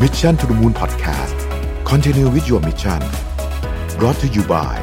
[0.00, 1.36] Mission to the Moon Podcast
[1.84, 3.00] Continue with your mission
[3.98, 4.74] brought to you by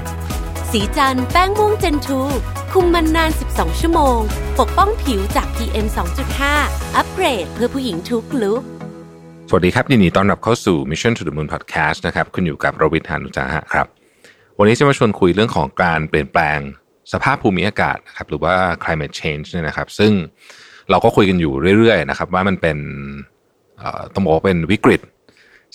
[0.71, 2.19] สีจันแป้งม่วงเจนทู
[2.71, 4.17] คุมมันนาน 12 ชั่วโมง
[4.59, 5.87] ปกป้องผิวจาก PM
[6.41, 8.61] 2.5 อัปเกรดเพื่อผู้หญิงทุกลุก
[9.49, 13.87] สวัสดีครับยินดีต้อนรับเข้าสู่ Mission to the Moon Podcast นะครับคุณอยู่กับรวิทยานุจาหะครับ
[14.59, 16.59] วันนี้จะมาชวนคุยเรื่องของการเปลี่ยนแปลง
[17.13, 20.11] สภาพภูมิอากาศนะครับหรือว่า climate change เนี่ยนะครับ ซึ่ง
[20.89, 23.38] เราก็คุยกันอยู่เรื่อยๆนะครับ ว่ามันเป็นเอ่อ
[24.13, 25.01] ต้องบอกว่าเป็นวิกฤต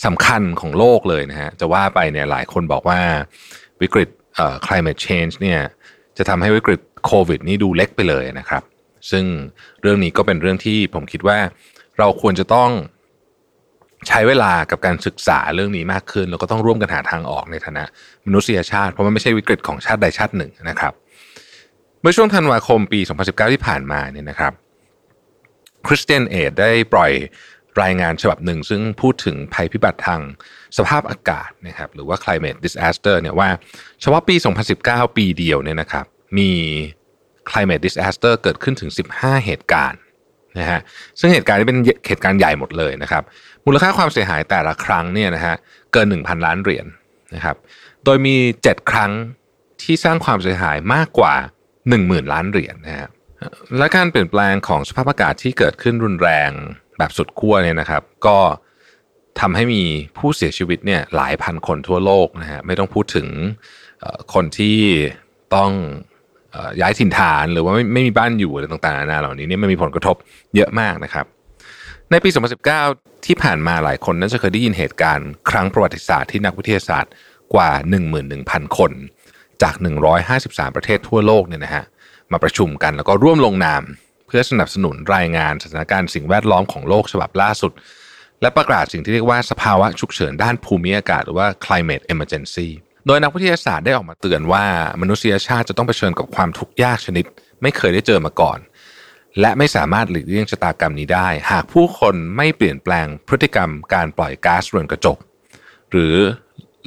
[0.04, 3.00] สำคัญของโลกเลยนะฮะจะว่าไปเนี่ยหลายคนบอกว่า
[3.82, 4.08] วิกฤต
[4.66, 5.60] climate change เนี่ย
[6.18, 8.62] จะทำให้วิกฤตโควิดนี่ดูเล็กไปเลยนะครับ
[9.10, 9.24] ซึ่ง
[9.82, 11.38] เรื่องนี้ก็เป็นเรื่องที่ผมคิดว่า
[11.98, 12.70] เราควรจะต้อง
[14.08, 17.84] ใช้เวลากับการศึกษาเรื่องนี้มากขึ้น แล้วก็ต้องร่วมกันหาทางออกในฐานะ
[18.26, 20.92] มนุษยชาติ เพราะมันไม่ใช่วิกฤตของชาติใดชาติหนึ่งนะครับ
[22.00, 24.52] เมื่อช่วงธันวาคมปี 2019 ที่ผ่านมาเนี่ยนะครับ
[25.86, 27.12] Christian Aid ได้ปล่อย
[27.82, 30.20] รายงานฉบับหนึ่ง ซึ่งพูดถึงภัยพิบัติทาง
[30.76, 33.48] สภาพอากาศนะครับหรือว่า climate disaster เนี่ยว่า
[34.00, 34.34] เฉพาะปี
[34.76, 36.06] 2019 ปีเดียวเนี่ยนะครับ
[36.38, 36.50] มี
[37.50, 40.00] climate disaster เกิดขึ้นถึง 15 เหตุการณ์
[40.58, 40.80] นะฮะ
[41.18, 43.22] ซึ่งเหตุการณ์นี้เป็นเหตุการณ์ใหญ่หมดเลยนะครับ
[43.66, 45.54] มูลค่าความเสียหายแต่ละครั้งเนี่ยนะฮะ
[45.92, 46.86] เกิน 1,000 ล้านเหรียญ
[47.34, 47.56] นะครับ
[48.04, 49.12] โดยมี 7 ครั้ง
[49.82, 51.34] ที่สร้างความเสียหายมากกว่า
[51.84, 53.08] 10,000 ล้านเหรียญนะฮะ
[53.78, 56.50] และการเปลี่ยนแปลงของสภาพอากาศที่เกิดขึ้นรุนแรง
[56.98, 58.38] แบบสุดขั้วเนี่ยนะครับ ก็
[59.40, 59.82] ทำให้มี
[60.18, 63.28] ผู้เสียชีวิตเนี่ยหลายพันคนทั่วโลกนะฮะไม่ต้องพูดถึง
[64.34, 64.78] คนที่
[65.54, 65.70] ต้อง
[66.80, 70.16] ย้ายถิ่นฐานหรือว่าไม่ไม่มีบ้านอยู่อะไรต่างๆนานาเหล่านี้เนี่ยมันมีผลกระทบ
[70.56, 71.26] เยอะมากนะครับ
[72.10, 72.30] ในปี
[72.78, 77.12] 2019 ที่ผ่านมาหลายคนน่าจะเคยได้ยินเหตุการณ์ครั้งประวัติศาสตร์ที่นักวิทยาศาสตร์
[77.54, 77.70] กว่า
[78.24, 78.92] 11,000 คน
[79.62, 79.74] จาก
[80.24, 81.84] 153 ประเทศทั่วโลกเนี่ยนะฮะ
[82.32, 83.82] มาประชุมกันแล้วก็ร่วมลงนาม
[84.26, 87.72] เพื่อสนับสนุนรายงานสถานการณ์สิ่งแวดล้อมของโลกฉบับล่าสุด
[88.40, 92.68] และประกาศสิ่งที่เรียกว่าสภาวะฉุกเฉินด้านภูมิอากาศหรือว่า climate emergency
[93.06, 94.64] โดยนักวิทยาศาสตร์ได้ออกมาเตือนว่า
[95.00, 97.24] มนุษยชาติจะต้องเผชิญกับความทุกข์ยากชนิด
[97.62, 98.58] ไม่เคยได้เจอมาก่อน
[99.40, 105.18] และไม่สามารถหลีกเลี่ยงชะตากรรมนี้ได้ หากผู้คนไม่เปลี่ยนแปลงพฤติกรรมการปล่อยก๊าซเรือนกระจก
[105.90, 106.14] หรือ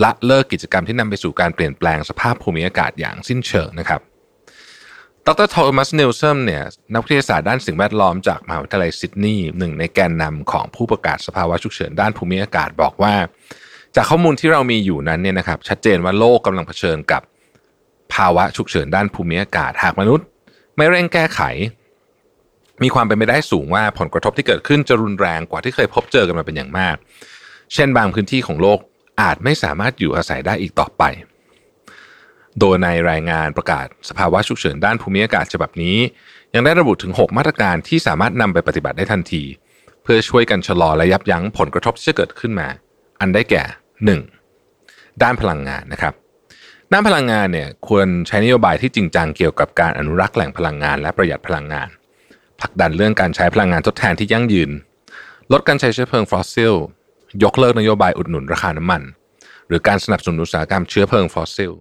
[0.03, 4.01] ละเลิกกิจกรรมที่นำไปสู่การเปลี่ยนแปลงสภาพภูมิอากาศอย่างสิ้นเชิงนะครับ
[5.27, 13.13] ดรโทมัสเนลซัมเนี่ยนักวิทยาศาสตร์ด้านสิ่งแวดล้อมจากมหาวิทยาลัยซิดนีย์หนึ่งในแกนนำของผู้ประกาศสภาวะฉุกเฉินด้านภูมิอากาศบอกว่า
[13.95, 17.21] จากข้อมูลที่เรามีอยู่นั้นเนี่ยนะครับชัดเจนว่าโลกกำลังเผชิญกับ
[18.13, 20.25] ภาวะฉุกเฉินด้านภูมิอากาศหากมนุษย์
[20.75, 21.41] ไม่เร่งแก้ไข
[22.83, 26.95] มีความเป็นไปได้สูงว่าผลกระทบที่เกิดขึ้นจะรุนแรงกว่าที่เคยพบเจอกันมาเป็นอย่างมาก
[27.73, 28.79] เช่นบางพื้นที่ของโลก
[29.21, 31.03] อาจไม่สามารถอยู่อาศัยได้อีกต่อไป
[32.59, 35.97] โดยในรายงานประกาศสภาวะฉุกเฉินด้านภูมิอากาศฉบับนี้
[36.53, 39.43] ยังได้ระบุถึง 6 มาตรการที่สามารถนำไปปฏิบัติได้ทันที
[40.03, 42.67] เพื่อช่วยกันชะลอและยับยั้งผลกระทบที่จะเกิดขึ้นมา
[43.19, 43.63] อันได้แก่
[44.43, 45.23] 1.
[45.23, 46.13] ด้านพลังงานนะครับ
[46.91, 51.89] ด้านพลังงานเนี่ยควรใช้นโยบายที่จริงจังเกี่ยวกับการอนุรักษ์แหล่งพลังงานและประหยัดพลังงาน
[52.59, 54.71] ผลักดันเรื่องการใช้พลังงานทดแทนที่ยั่งยืน
[55.51, 56.75] ลดการใช้เชื้อเพลิงฟอสซิล
[57.43, 59.01] ยกเลิกนโยบายอุดหนุนราคาน้ำมัน
[59.67, 61.73] หรือการสนับสนุนอุตสาหกรรมเชื้อเพลิงฟอสซิล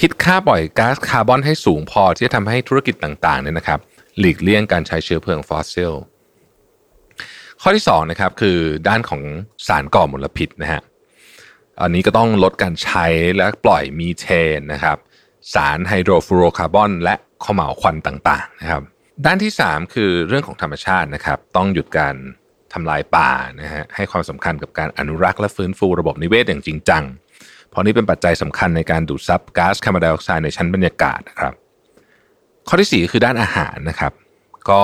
[0.00, 3.80] คิดค่าปล่อยก๊าซคาร์บอนให้สูงพอที่จะทำให้ธุรกิจต่างๆเนี่ยนะครับ
[4.18, 5.94] หลีกเลี่ยงการใช้เชื้อเพลิงฟอสซิล
[7.60, 8.58] ข้อที่2นะครับคือ
[8.88, 9.22] ด้านของ
[9.66, 10.82] สารก่อมลพิษนะฮะ
[11.80, 14.26] อันนี้ก็ต้องลดการใช้และปล่อยมีเท
[14.56, 14.96] นนะครับ
[15.54, 17.14] สารไฮโดรฟลูโรคาร์บอนและ
[17.44, 18.82] ขมเหลาวควันต่างๆนะครับ
[19.26, 22.14] ด้านที่ 3 คือเรื่องของธรรมชาตินะครับ ต้องหยุดการ
[22.72, 23.30] ทำลายป่า
[23.60, 27.04] นะฮะให้ความสำคัญกับการอนุรักษ์และฟื้นฟูระบบนิเวศอย่างจริงจัง
[27.72, 31.52] เพราะนี่เป็นปัจจัยสำคัญในการดูดซับก๊าซคาร์บอนไดออกไซด์ในชั้นบรรยากาศนะครับ
[32.68, 34.12] ข้อที่ 4 คือด้านอาหารนะครับ
[34.70, 34.82] ก็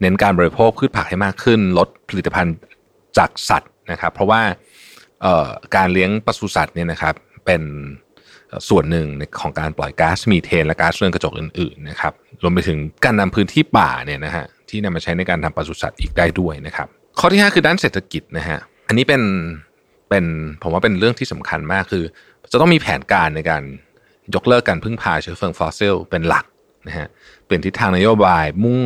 [0.00, 2.54] เน้นการบริโภคพืชผักให้มากขึ้น ลดผลิตภัณฑ์
[3.18, 4.42] จากสัตว์นะครับ เพราะว่า
[5.76, 7.14] การเลี้ยงปศุสัตว์เนี่ยนะครับ
[7.46, 7.62] เป็น
[8.68, 9.06] ส่วนหนึ่ง
[9.40, 16.88] ของการปล่อยก๊าซมีเทนและก๊าซเรือนกระจกอื่นๆนะครับรวมไปถึงการนำพื้นที่ป่าเนี่ยนะฮะที่นำมาใช้ในการทำปศุสัตว์อีกได้ด้วยนะครับ
[17.18, 18.58] ข้อที่ 5 คือด้านเศรษฐกิจนะฮะ
[18.88, 19.22] อันนี้เป็น
[20.12, 20.26] เป็น
[20.62, 22.04] ผมว่าเป็นเรื่องที่สำคัญมากคือ
[22.52, 23.62] จะต้องมีแผนการในการ
[24.34, 26.44] ยกเลิกการพึ่งพาเชื้อเพลิงฟอสซิลเป็นหลัก
[26.86, 27.08] นะฮะ
[27.44, 28.82] เปลี่ยนทิศทางนโยบายมุ่ง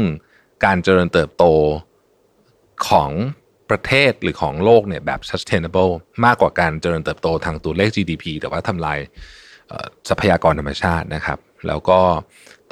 [0.65, 1.45] การเจริญเติบโต
[2.89, 3.11] ของ
[3.71, 5.93] ประเทศหรือของโลกเนี่ยแบบ sustainable
[6.25, 8.99] มากกว่าการเจริญเติบโตทางตัวเลข GDP แต่ว่าทำลาย
[10.09, 12.01] ทรัพยากรธรรมชาตินะครับ แล้วก็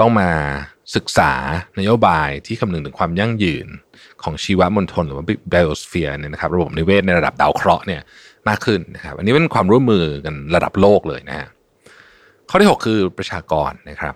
[0.01, 0.31] ต้องมา
[0.97, 1.33] ศึกษา
[1.79, 3.67] นโยบายที่คำนึงถึงความยั่งยืน
[4.23, 8.03] ของชีวมณฑลหรือว่า biosphere เนี่ยนะครับ ระบบนิเวศในระดับดาวเคราะห์เนี่ย
[8.49, 11.49] มากขึ้นนะครับอันนี้เป็นความร่วมมือกันระดับโลกเลยนะฮะ
[12.51, 14.15] ข้อที่ 6 คือประชากรนะครับ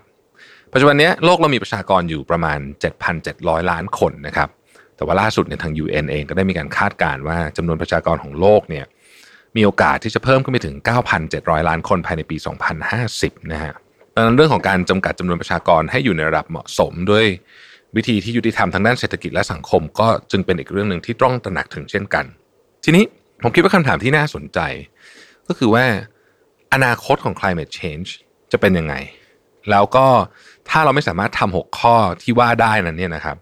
[0.73, 2.59] ปัจจุบันนี้โลกเรามีประชากรอยู่ประมาณ
[3.15, 4.49] 7,700 ล้านคนนะครับ
[4.95, 8.85] แต่ว่าล่าสุดเนี่ยทาง UN เองก็ได้มีการคาดการณ์ว่าจำนวนประชากรของโลกเนี่ย
[9.55, 10.75] มีโอกาสที่จะเพิ่มขึ้นไปถึง
[11.21, 12.37] 9,700 ล้านคนภายในปี
[12.93, 13.73] 2050 นะฮะ
[14.15, 17.25] ดังนั้นเรื่องของการจำกัดจำนวนประชากรให้อยู่ในระดับเหมาะสมด้วย
[17.95, 22.25] วิธีที่ยุติธรรมทางด้านเศรษฐกิจและสังคม ก็จึงเป็นอีกเรื่องหนึ่งที่ต้องตระหนักถึงเช่นกัน
[22.83, 23.03] ทีนี้
[23.41, 24.59] ผมคิดว่าคำถามที่น่าสนใจ
[25.47, 25.85] ก็คือว่า
[26.73, 28.09] อนาคตของ climate change
[28.51, 28.95] จะเป็นยังไง
[29.71, 30.07] แล้วก็
[30.69, 33.37] ถ้าเราไม่สามารถทำหกข้อที่ว่าได้นั้นเนี่ยนะครับ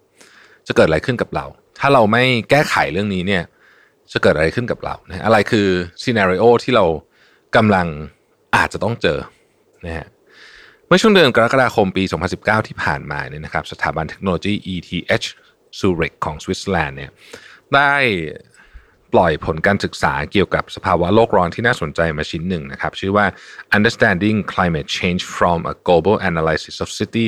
[0.67, 1.45] จะเกิดอะไรขึ้นกับเรา
[1.79, 3.43] ถ้าเราไม่แก้ไขเรื่องนี้เนี่ย
[4.11, 5.67] จะเกิดอะไรขึ้นกับเรานะอะไรคือ
[6.01, 6.85] ซีนารีโอที่เรา
[7.55, 7.87] กำลัง
[8.55, 9.19] อาจจะต้องเจอ
[9.85, 10.07] นะฮะ
[10.87, 12.03] เมื่อช่วงเดือนกรกฎาคมปี
[12.35, 15.27] 2019 ที่ผ่านมาเนี่ยนะครับ สถาบันเทคโนโลยี ETH
[15.79, 17.11] Zurich ของสวิตเซอร์แลนด์เนี่ย
[17.75, 17.93] ได้
[19.19, 23.25] ล่อยผลการศึกษาเกี่ยวกับสภาวะโลกร้อนที่น่าสนใจมาชิ้นหนึ่งนะครับ ชื่อว่า
[23.77, 27.27] Understanding Climate Change from a Global Analysis of City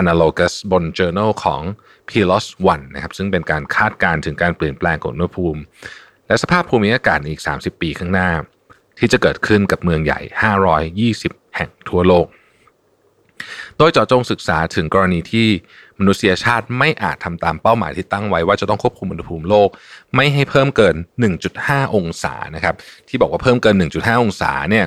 [0.00, 1.62] Analogous บน Journal ของ
[2.08, 5.60] PLOS One นะครับ ซึ่งเป็นการคาดการณ์ถึงการเปลี่ยนแปลงของอุณหภูมิ
[6.26, 8.30] และสภาพภูมิอากาศอีก 30 ปีข้างหน้า
[8.98, 10.20] ที่จะเกิดขึ้นกับเมืองใหญ่
[10.86, 12.26] 520 แห่งทั่วโลก
[13.78, 15.48] โดยเจาะจงศึกษาถึงกรณีที่
[15.98, 19.68] มนุษยชาติไม่อาจทำตามเป้าหมายที่ตั้งไว้ว่าจะต้องควบคุมอุณหภูมิโลก
[20.16, 20.94] ไม่ให้เพิ่มเกิน
[21.46, 22.74] 1.5 องศานะครับ
[23.08, 24.86] ที่บอกว่าเพิ่มเกิน 1.5 องศาเนี่ย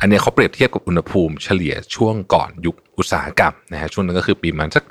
[0.00, 4.84] อันนี้เขาเปรียบเทียบกับอุณหภูมิเฉลี่ยช่วงก่อนยุคอุตสาหกรรมนะฮะช่วงนั้นก็คือปีมันสัก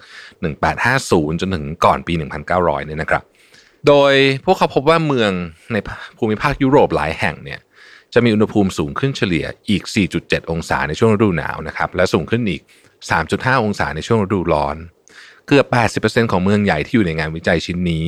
[0.67, 2.13] 1850 จนถึงก่อนปี
[2.51, 3.23] 1900 เนี่ยนะครับ
[3.87, 4.13] โดย
[4.45, 5.31] พวกเขาพบว่าเมือง
[5.73, 5.77] ใน
[6.17, 7.59] ภูมิภาคยุโรปหลายแห่งเนี่ย
[8.13, 9.83] จะมีอุณหภูมิสูงขึ้นเฉลี่ยอีก
[10.17, 12.61] 4.7 องศาในช่วงฤดูหนาวนะครับ และสูงขึ้นอีก
[13.11, 14.77] 3.5 องศาในช่วงฤดูร้อน
[15.47, 15.65] เกือบ
[15.99, 18.07] 80%ของเมืองใหญ่ที่อยู่ในงานวิจัยชิ้นนี้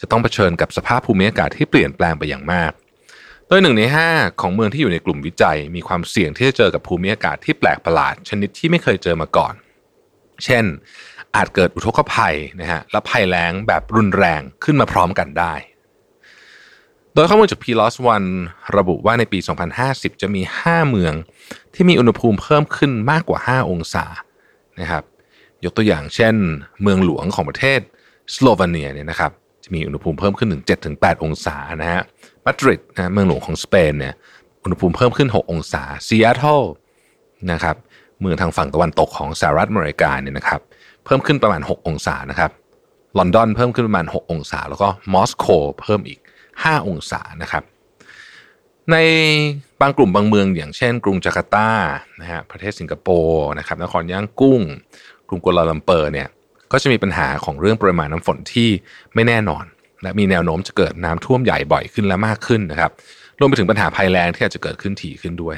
[0.00, 2.72] จะต้องเผชิญกับสภาพภูมิอากาศที่เปลี่ยนแปลงไปอย่างมาก
[3.48, 9.54] โดยหนึ่งใน 5 ของเมืองที่อยู่ในกลุ่มวิจัย มีความเสี่ยงที่จะเจอกับภูมิอากาศที่แปลกประหลาด ชนิดที่ไม่เคยเจอมาก่อน
[10.44, 10.64] เช่น
[11.36, 15.54] อาจเกิดอุทกภัยนะฮะและภัยแล้งแบบรุนแรงขึ้นมาพร้อมกันได้
[17.14, 18.28] โดยข้อมูลจาก p l o s One
[18.76, 19.38] ระบุว่าในปี
[19.80, 21.14] 2050 จะมี 5 เมือง
[21.74, 24.06] ที่มีอุณหภูมิเพิ่มขึ้นมากกว่า 5 องศา
[24.80, 25.04] นะครับ
[25.64, 26.34] ยกตัวอย่างเช่น
[26.82, 27.80] เมืองหลวงของประเทศ
[28.34, 29.30] สโลวาเนียเนี่ยนะครับ
[29.64, 30.64] จะมีอุณหภูมิเพิ่มขึ้นถึง
[30.94, 32.02] 7-8องศานะฮะ
[32.44, 34.14] มาดริดนะเมืองหลวงของสเปนเนี่ย
[34.62, 36.62] อุณหภูมิเพิ่มขึ้น 6 องศาซีแอตเทิล
[37.52, 37.76] นะครับ
[38.20, 40.60] เมืองทางฝั่งตะวันตกของสหรัฐอเมริกาเนี่ยนะครับ
[41.04, 42.50] เพิ่มขึ้นประมาณ 6 องศานะครับ
[43.18, 45.46] ลอนดอนเพิ่มขึ้นประมาณ 6 องศา แล้วก็มอสโก
[45.80, 46.20] เพิ่มอีก
[46.54, 47.62] 5 องศานะครับ
[48.92, 48.96] ใน
[49.80, 51.70] บางกลุ่มบางเมืองอย่างเช่น กรุงจาการ์ตา
[52.20, 54.60] นะฮะประเทศสิงคโปร์นะครับนครย่างกุ้ง
[55.28, 56.28] กรุงกัวลาลัมเปอร์เนี่ย
[56.72, 58.68] ก็จะมีปัญหาของเรื่องปริมาณน้ำฝนที่
[59.14, 59.64] ไม่แน่นอน
[60.02, 62.90] และมีแนวโน้มจะเกิดน้ำท่วมใหญ่บ่อยขึ้นและมากขึ้นนะครับ
[63.38, 65.56] รวมไปถึงปัญหาภัยแล้งที่อาจจะเกิดขึ้นถี่ขึ้นด้วย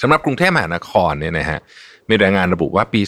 [0.00, 1.60] สำหรับกรุงเทพมหานครเนี่ยนะฮะ
[2.08, 3.00] มีรายงานระบุว่าปี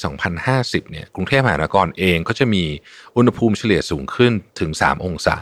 [0.43, 2.65] 2050 เนี่ยกรุงเทพมหานครเองก็จะมี
[3.17, 5.37] อุณหภูมิเฉลี่ยสูงขึ้นถึง 3 องศา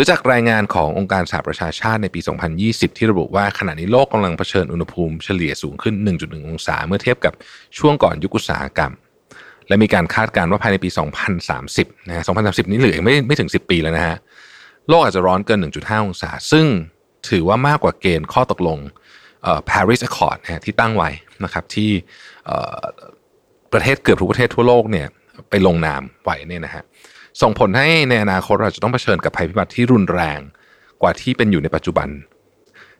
[0.00, 2.20] รือจากรายงานขององค์การสหประชาชาติในปี
[2.58, 7.32] 2020 ที่ระบุว่าขณะนี้โลกกำลังเผชิญอุณหภูมิเฉลี่ยสูงขึ้น 1.1 องศา เมื่อเทียบกับ
[7.78, 8.92] ช่วงก่อนยุคอุตสาหกรรม
[9.68, 10.90] และมีการคาดการณ์ว่าภายในปี
[11.48, 14.16] 2030 นะฮะ 2030 นี้เหลืออีกไม่ไม่ถึง 10 ปีแล้วนะฮะ
[14.88, 16.66] โลกอาจจะร้อนเกิน 1.5 องศา ซึ่ง
[17.28, 18.78] ถือว่ามากกว่าเกณฑ์ข้อตกลง
[19.70, 21.10] Paris Accord นะฮะที่ตั้งไว้
[21.44, 21.90] นะครับที่
[23.72, 25.06] ประเทศเกือบทุกประเทศทั่วโลกเนี่ย
[25.50, 26.84] ไปลงนามไว้เนี่ยนะฮะ
[27.40, 30.40] ส่งผลให้ในอนาคตเราจะต้องเผชิญกับภัยพิบัติที่รุนแรง
[31.02, 32.08] กว่าที่เป็นอยู่ในปัจจุบัน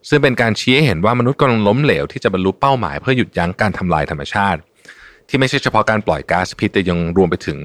[0.08, 4.60] ซึ่งเป็นการชี้ให้เห็นว่ามนุษย์กำลังล้มเหลวที่จะบรรลุเป้าหมายเพื่อหยุดยั้งการทำลายธรรมชาติ
[5.28, 7.58] ที่ไม่ใช่เฉพาะการปล่อยก๊าซพิษแต่ยังรวมไปถึง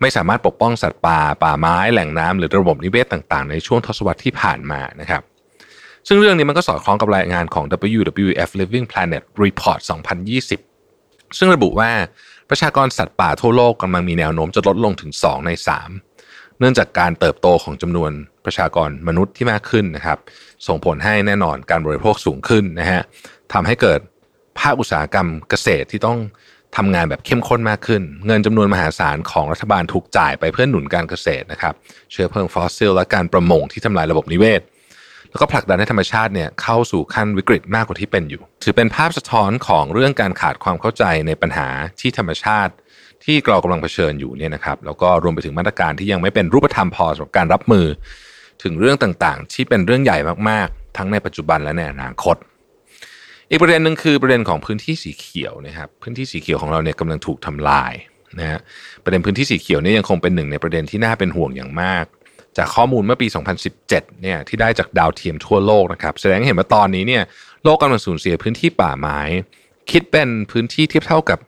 [0.00, 5.22] ไม่สามารถปกป้องสัตว์ป่า ป่าไม้แหล่งน้ำหรือระบบนิเวศต่างๆ ในช่วงทศวรรษที่ผ่านมานะครับ
[6.08, 7.64] ซึ่งเรื่องนี้มันก็สอดคล้องกับรายงานของ
[7.98, 9.80] WWF Living Planet Report
[10.58, 11.90] 2020 ซึ่งระบุว่า
[12.50, 16.07] ประชากรสัตว์ป่าทั่วโลกกำลังมีแนวโน้มจะลดลงถึง 2 ใน 3
[16.58, 18.10] เนื่องจากการเติบโตของจำนวน
[18.44, 20.18] ประชากรมนุษย์ที่มากขึ้นนะครับ
[20.66, 23.02] ส่งผลให้แน่นอนการบริโภคสูงขึ้นนะฮะ
[23.52, 24.00] ทำให้เกิด
[24.60, 26.18] ภาคอุตสาหกรรมเกษตรที่ต้อง
[26.76, 31.74] ทำงานแบบเข้มข้นมากขึ้น เงินจำนวนมหาศาลของรัฐบาลถูกจ่ายไปเพื่อหนุนการเกษตรนะครับ
[32.12, 34.62] เชื้อเพลิงฟอสซิลและการประมงที่ทำลายระบบนิเวศ
[35.30, 41.68] แล้วก็ผลักดันให้ธรรมชาติเนี่ยเข้าสู่ขั้นวิกฤตมากกว่าที่เป็นอยู่ ถือเป็นภาพสะท้อนของเรื่องการขาดความเข้าใจในปัญหา
[42.00, 42.72] ที่ธรรมชาติ
[43.24, 47.86] ที่เรากำลังเผชิญอยู่เนี่ยนะครับแล้วก็รวมไปถึงมาตรการที่ยังไม่เป็นรูปธรรมพอสำหรับการรับมือ
[48.62, 52.36] ถึงเรื่องต่างๆ ที่เป็นเรื่องใหญ่มากๆ ทั้งในปัจจุบันและในอนาคต
[53.50, 57.92] อีกประเด็นหนึ่งคือประเด็นของพื้นที่สีเขียวนะครับพื้นที่สีเขียวของเราเนี่ยกำลังถูกทำลาย
[58.40, 58.60] นะฮะ
[59.04, 62.04] ประเด็นพื้นที่สีเขียวเนี่ยยังคงเป็นหนึ่งในประเด็นที่น่าเป็นห่วงอย่างมาก
[62.56, 63.26] จากข้อมูลเมื่อปี
[63.74, 67.22] 2017 เนี่ยที่ได้จากดาวเทียมทั่วโลกนะครับแสดงให้เห็นว่าตอนนี้เนี่ย
[67.64, 69.20] โลกกำลังสูญเสียพื้นที่ป่าไม้
[69.90, 71.38] คิดเป็นพื้นที่เทียบเท่ากับ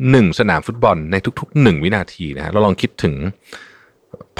[0.00, 3.14] 1 สนามฟุตบอลในทุกๆ 1 วินาทีนะฮะเราลองคิดถึง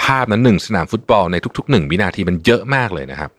[0.01, 3.31] ภาพนั้นหนึ่งสนามฟุตบอลในทุกๆหนึ่งวินาทีมันเยอะมากเลยนะครับ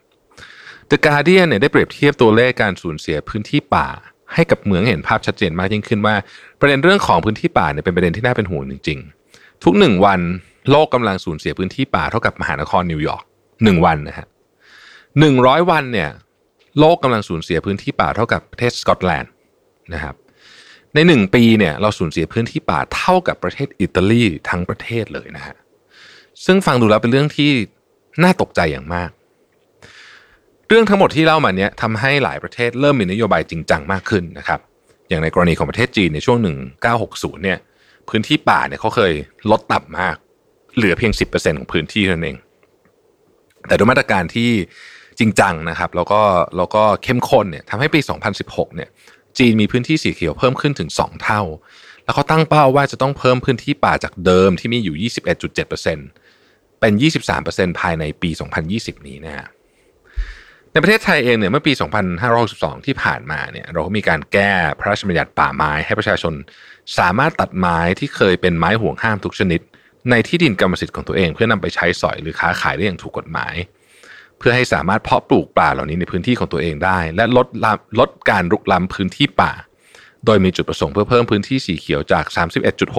[0.89, 3.88] The Guardian เนี่ยได้เปรียบเทียบตัวเลขการสูญเสียพื้นที่ป่า
[4.34, 6.15] ให้กับเมืองเห็นภาพชัดเจนมากยิ่งขึ้นว่า
[6.60, 9.00] ประเด็นเรื่องของพื้นที่ป่าเนี่ยเป็นประเด็นที่น่าเป็นห่วงจริง
[9.32, 10.20] ๆ ทุกหนึ่งวัน
[10.72, 13.24] โลกกำลังสูญเสียพื้นที่ป่าเท่ากับมหานครนิวยอร์ก
[13.63, 14.27] หนึ่งวันนะฮะ
[15.20, 16.10] หนึ่งร้อยวันเนี่ย
[16.79, 19.32] โลกกำลังสูญเสียพื้นที่ป่าเท่ากับประเทศสกอตแลนด์
[19.93, 20.15] นะครับ
[20.95, 25.55] ในหนึ่งปีเนี่ยเราสูญเสียพื้นที่ป่าเท่ากับประเทศอิตาลีทั้งประเทศเลยนะฮะ
[26.45, 27.51] ซึ่งฟังดูแล้วเป็นเรื่องที่
[28.23, 29.09] น่าตกใจอย่างมาก
[30.67, 34.59] เรื่องทั้งหมดที่เล่ามาเนี้ยทำให้หลายประเทศเริ่มมีนโยบายจริงจังมากขึ้นนะครับ
[35.09, 36.38] อย่างในกรณีของประเทศจีนในช่วง
[36.91, 37.57] 1960 เนี่ย
[38.09, 39.13] พื้นที่ป่าเนี่ยเขาเคย
[39.51, 40.15] ลดต่ำมาก
[40.75, 42.38] เหลือเพียง 10%ของพื้นที่เท่านั้นเอง
[43.67, 44.50] แต่ด้วยมาตรการที่
[45.19, 46.21] จริงจังนะครับ แล้วก็
[46.57, 48.00] แล้วก็เข้มข้นเนี่ยทำให้ปี
[48.38, 48.89] 2016 เนี่ย
[49.37, 51.41] จีนมีพื้นที่สีเขียวเพิ่มขึ้นถึง 2 เท่า
[52.03, 56.93] แล้วเขาตั้งเป้าว่าจะต้องเพิ่มพื้นที่ป่าจากเดิมที่มีอยู่ 21.7%เป็น
[57.35, 58.29] 23%ภายในปี
[58.69, 59.47] 2020 นี้นะฮะ
[60.71, 61.73] ในประเทศไทยเองเนี่ยเมื่อปี
[62.29, 66.33] 2562 ที่ผ่านมาเนี่ยเราก็มีการแก้พระราชบัญญัติป่าไม้ให้ประชาชน
[66.97, 69.61] สามารถตัดไม้ที่เคยเป็นไม้ห่วงห้ามทุกชนิด
[70.09, 73.53] ในที่ดินกรรมสิทธิ์ของตัวเองเพื่อนำไปใช้สอยหรือค้าขายได้อย่างถูกกฎหมาย
[74.45, 77.47] พื่อให้สามารถเพาะปลูกป่าเหล่านี้ในพื้นที่ของตัวเองได้ และลด
[78.00, 79.51] ลดการรุกล้ำพื้นที่ป่า
[80.25, 82.25] โดยมีจุดประสงค์เพื่อเพิ่มพื้นที่สีเขียวจาก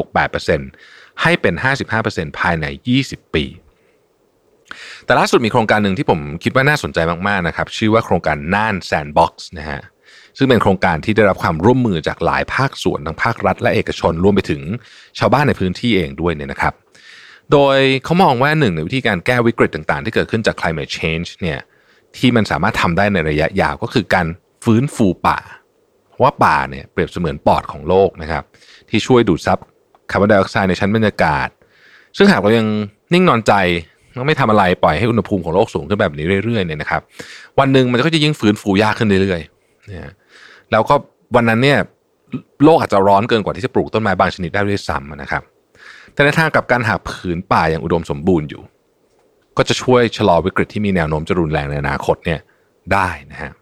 [0.05, 1.55] 31.68%ให้เป็น
[1.97, 2.67] 55%ภายใน
[3.01, 3.45] 20 ปี
[5.05, 6.99] แต่ล่าสุดมีโครงการหนึ่งที่ผมคิดว่าน่าสนใจ
[7.29, 9.81] มากๆนะครับ ชื่อว่าโครงการน่าน Sandbox นะฮะ
[10.39, 14.61] ซึ่งเป็นโครงการที่ได้รับความร่วมมือจากหลายภาคส่วนทั้งภาครัฐและเอกชนรวมไปถึง
[15.19, 16.75] ชาวบ้านในพื้นที่เองด้วยเนี่ยนะครับ
[17.53, 21.59] โดยเขามองว่าหนึ่งในวิธีการแก้วิกฤตต่างๆ ที่เกิดขึ้นจาก climate change เนี่ย
[22.17, 24.27] ที่มันสามารถทำได้ในระยะยาวก็คือการ
[24.65, 25.39] ฟื้นฟูป่า
[26.09, 28.43] เพราะว่าป่าเนี่ยเปรียบเสมือนปอดของโลกนะครับ
[28.91, 29.59] ที่ช่วยดูดซับ
[30.11, 31.49] คาร์บอนไดออกไซด์ในชั้นบรรยากาศ
[32.17, 32.67] ซึ่งหากเรายัง
[33.13, 33.53] นิ่งนอนใจ
[34.27, 37.01] ไม่ทำอะไรปล่อยให้อุณหภูมิของโลกสูงขึ้นแบบนี้เรื่อยๆเนี่ยนะครับ
[37.59, 40.13] วันหนึ่งมันก็จะยิ่งฟื้นฟูยากขึ้นเรื่อยๆนี่ย
[40.71, 40.95] แล้วก็
[41.37, 41.79] วันนั้นเนี่ย
[42.65, 45.43] โลกอาจจะร้อนเกินกว่าที่จะปลูกต้นไม้บางชนิดได้ด้วยซ้ำนะครับ
[46.15, 48.63] แต่ในทางกับการหากผืนป่าอย่างอุดมสมบูรณ์อยู่
[49.57, 52.41] ก็จะช่วยชะลอวิกฤตที่มีแนวโน้มจะรุนแรงในอนาคตเนี่ย
[52.93, 53.53] ได้นะฮะ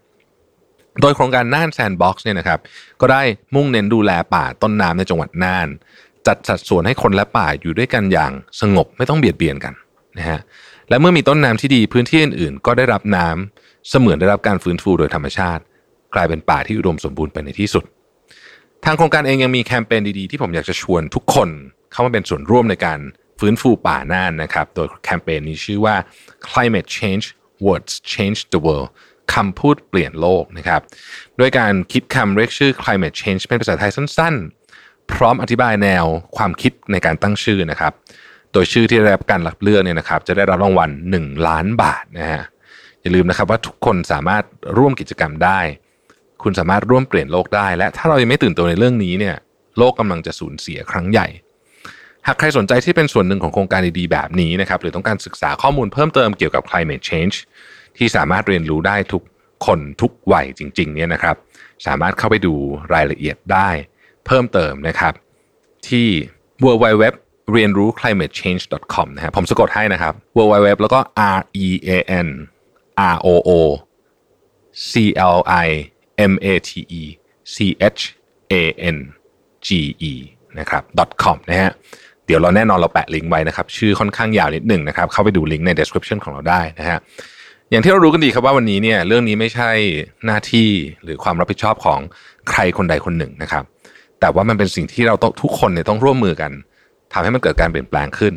[1.01, 2.59] โดยโครงการน่านแซนด์บ็อกซ์เนี่ยนะครับ
[3.01, 3.21] ก็ได้
[3.55, 5.67] มุ่งเน้นดูแลป่าต้นน้ำในจังหวัดน่าน
[6.27, 8.31] จัดสัดส่วนให้คนและป่าอยู่ด้วยกันอย่าง
[8.61, 9.73] สงบไม่ต้องเบียดเบียนกัน
[10.17, 10.39] นะฮะ
[10.89, 15.61] และเมื่อมีต้นน้ำที่ดีพื้นที่อื่นๆ ก็ได้รับน้ำเสมือนได้รับการฟื้นฟูโดยธรรมชาติ
[16.13, 17.83] กลายเป็นป่าที่อุดมสมบูรณ์ไปในที่สุด
[18.85, 21.49] ทางโครงการเองยังมีแคมเปญดีๆ ที่ผมอยากจะชวนทุกคน
[21.93, 22.99] เข้ามาเป็นส่วนร่วมในการ
[23.39, 25.95] ฟื้นฟูป่าน่านนะครับ โดยแคมเปญนี้ชื่อว่า
[26.47, 27.25] climate change
[27.65, 28.89] words change the world
[29.33, 30.81] คำพูดเปลี่ยนโลกนะครับ
[31.39, 36.05] ด้วยการคิดคำเรียกชื่อ climate change เป็นภาษาไทยสั้นๆ พร้อมอธิบายแนว
[36.37, 37.93] ความคิดในการตั้งชื่อนะครับ
[38.53, 42.43] โดยชื่อที่ได้รับการรับเลือกเนี่ยนะครับ จะได้รับรางวัล 1 ล้านบาทนะฮะ
[43.01, 44.43] อย่าลืมนะครับว่าทุกคนสามารถ
[44.77, 45.59] ร่วมกิจกรรมได้
[46.43, 49.35] คุณสามารถร่วมเปลี่ยนโลกได้ และถ้าเรายังไม่ตื่นตัวในเรื่องนี้เนี่ย
[49.77, 51.27] โลกกำลังจะสูญเสียครั้งใหญ่
[52.27, 57.35] หากใครสนใจที่เป็นส่วนหนึ่งของโครงการดีๆแบบนี้นะครับหรือต้องการศึกษาข้อมูลเพิ่มเติมเกี่ยวกับ climate change
[57.97, 59.23] ที่สามารถเรียนรู้ได้ทุก
[59.65, 61.35] คนทุกวัยจริงๆเนี่ยนะครับ
[61.85, 62.53] สามารถเข้าไปดู
[62.93, 63.69] รายละเอียดได้
[64.25, 65.13] เพิ่มเติมนะครับ
[65.89, 66.07] ที่
[66.63, 67.03] www
[67.53, 70.99] เรียนรู้ climatechange.com นะฮะผมสะกดให้นะครับ www แล้วก็
[71.37, 71.91] r e a
[72.25, 72.27] n
[73.13, 73.49] r o o
[74.89, 75.69] c l i
[76.31, 77.03] m a t e
[77.55, 77.57] c
[77.97, 78.01] h
[78.51, 78.55] a
[78.95, 78.97] n
[79.67, 79.69] g
[80.11, 80.13] e
[80.59, 80.83] นะครับ
[81.23, 81.71] .com นะฮะ
[82.27, 86.99] เดี๋ยวเราแน่นอนเราแปะลิงก์ไว้นะครับ ชื่อค่อนข้างยาวนิดหนึ่งนะครับ เข้าไปดูลิงก์ใน description ของเราได้นะฮะ
[87.71, 89.71] อย่างที่เรารู้กันดีครับว่าวันนี้เนี่ยเรื่องนี้ไม่ใช่
[90.25, 90.69] หน้าที่
[91.03, 91.99] หรือความรับผิดชอบของ
[92.49, 93.63] ใครคนใดคนหนึ่งนะครับ
[94.19, 96.51] แต่ว่ามันเป็นสิ่งที่เราต้องทุกคนเนี่ยต้องร่วมมือกัน
[97.13, 98.33] ทำให้มันเกิดการเปลี่ยนแปลงขึ้น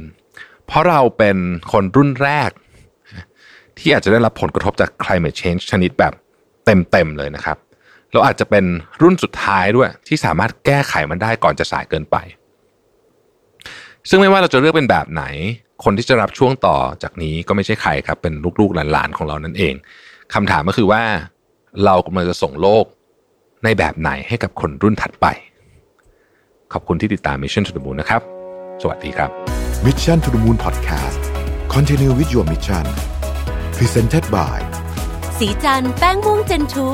[0.66, 1.36] เพราะเราเป็น
[1.72, 2.50] คนรุ่นแรก
[3.78, 6.12] ที่อาจจะได้รับผลกระทบจาก climate change ชนิดแบบ
[6.64, 7.56] เต็มๆเลยนะครับ
[8.12, 8.64] เราอาจจะเป็น
[9.02, 12.16] รุ่นสุดท้ายด้วยที่สามารถแก้ไขมันได้ก่อนจะสายเกินไป
[14.08, 15.24] ซึ่งไม่ว่าเราจะเลือกเป็นแบบไหน
[15.84, 19.74] คนที่จะรับช่วงต่อจากนี้ก็ไม่ใช่ใครครับ เป็นลูกๆหลานๆของเรานั่นเอง
[20.34, 21.02] คำถามก็คือว่า
[21.84, 22.84] เรากำลังจะส่งโลก
[23.64, 25.26] ในแบบไหนให้กับคนรุ่นถัดไป
[26.72, 28.22] ขอบคุณที่ติดตาม Mission to the Moon นะครับ
[28.82, 29.30] สวัสดีครับ
[29.86, 31.18] Mission to the Moon Podcast
[31.74, 32.86] Continue with your mission
[33.76, 34.58] Presented by
[35.38, 36.88] สีจันแป้งม่วงเจนทู